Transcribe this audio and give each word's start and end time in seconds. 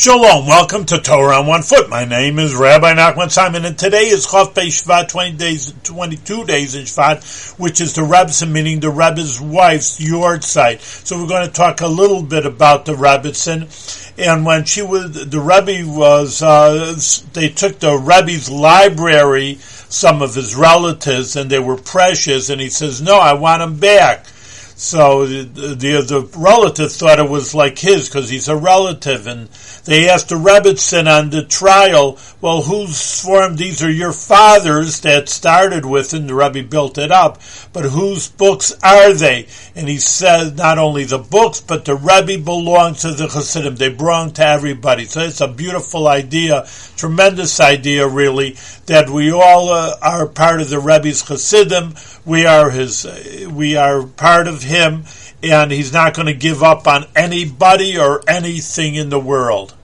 Shalom, 0.00 0.46
welcome 0.46 0.84
to 0.84 1.00
Torah 1.00 1.40
on 1.40 1.48
One 1.48 1.62
Foot. 1.62 1.88
My 1.88 2.04
name 2.04 2.38
is 2.38 2.54
Rabbi 2.54 2.94
Nachman 2.94 3.32
Simon, 3.32 3.64
and 3.64 3.76
today 3.76 4.04
is 4.04 4.28
Chof 4.28 4.54
Shvat, 4.54 5.08
20 5.08 5.36
days, 5.36 5.74
22 5.82 6.44
days 6.44 6.76
in 6.76 6.84
Shvat, 6.84 7.58
which 7.58 7.80
is 7.80 7.96
the 7.96 8.02
Rebbetzin, 8.02 8.52
meaning 8.52 8.78
the 8.78 8.90
Rebbe's 8.90 9.40
wife's 9.40 9.98
yahrzeit. 9.98 10.80
So 11.04 11.18
we're 11.18 11.26
going 11.26 11.48
to 11.48 11.52
talk 11.52 11.80
a 11.80 11.88
little 11.88 12.22
bit 12.22 12.46
about 12.46 12.84
the 12.84 12.92
Rebbetzin. 12.92 14.14
And 14.16 14.46
when 14.46 14.66
she 14.66 14.82
was, 14.82 15.28
the 15.28 15.40
Rebbe 15.40 15.90
was, 15.90 16.42
uh, 16.42 16.96
they 17.32 17.48
took 17.48 17.80
the 17.80 17.96
Rebbe's 17.96 18.48
library, 18.48 19.56
some 19.56 20.22
of 20.22 20.36
his 20.36 20.54
relatives, 20.54 21.34
and 21.34 21.50
they 21.50 21.58
were 21.58 21.76
precious, 21.76 22.50
and 22.50 22.60
he 22.60 22.70
says, 22.70 23.02
no, 23.02 23.18
I 23.18 23.32
want 23.32 23.62
them 23.62 23.80
back. 23.80 24.26
So 24.80 25.26
the, 25.26 25.42
the, 25.42 26.02
the 26.02 26.30
relative 26.38 26.92
thought 26.92 27.18
it 27.18 27.28
was 27.28 27.52
like 27.52 27.80
his 27.80 28.08
because 28.08 28.30
he's 28.30 28.46
a 28.46 28.56
relative, 28.56 29.26
and 29.26 29.48
they 29.86 30.08
asked 30.08 30.28
the 30.28 30.36
Rebbetzin 30.36 31.10
on 31.10 31.30
the 31.30 31.42
trial, 31.42 32.16
"Well, 32.40 32.62
who's 32.62 32.96
sworn 32.96 33.56
these 33.56 33.82
are 33.82 33.90
your 33.90 34.12
fathers 34.12 35.00
that 35.00 35.28
started 35.28 35.84
with, 35.84 36.14
and 36.14 36.30
the 36.30 36.34
Rebbe 36.36 36.62
built 36.62 36.96
it 36.96 37.10
up, 37.10 37.40
but 37.72 37.86
whose 37.86 38.28
books 38.28 38.72
are 38.80 39.12
they?" 39.14 39.48
And 39.74 39.88
he 39.88 39.98
said, 39.98 40.56
"Not 40.56 40.78
only 40.78 41.02
the 41.02 41.18
books, 41.18 41.60
but 41.60 41.84
the 41.84 41.96
Rebbe 41.96 42.44
belongs 42.44 43.00
to 43.00 43.10
the 43.10 43.26
Hasidim. 43.26 43.74
They 43.74 43.88
belong 43.88 44.30
to 44.34 44.46
everybody." 44.46 45.06
So 45.06 45.22
it's 45.22 45.40
a 45.40 45.48
beautiful 45.48 46.06
idea, 46.06 46.68
tremendous 46.96 47.58
idea, 47.58 48.06
really, 48.06 48.56
that 48.86 49.10
we 49.10 49.32
all 49.32 49.70
uh, 49.70 49.96
are 50.00 50.28
part 50.28 50.60
of 50.60 50.70
the 50.70 50.78
Rebbe's 50.78 51.22
Hasidim. 51.26 51.96
We 52.24 52.46
are 52.46 52.70
his. 52.70 53.04
Uh, 53.04 53.50
we 53.52 53.74
are 53.74 54.04
part 54.04 54.46
of 54.46 54.67
him, 54.68 55.04
and 55.42 55.70
he's 55.70 55.92
not 55.92 56.14
going 56.14 56.26
to 56.26 56.34
give 56.34 56.62
up 56.62 56.86
on 56.86 57.06
anybody 57.16 57.98
or 57.98 58.22
anything 58.28 58.94
in 58.94 59.08
the 59.08 59.20
world. 59.20 59.74